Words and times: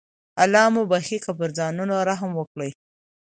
الله 0.43 0.65
مو 0.73 0.81
بخښي 0.91 1.17
که 1.25 1.31
پر 1.39 1.49
ځانونو 1.57 1.95
رحم 2.09 2.31
وکړئ. 2.35 2.71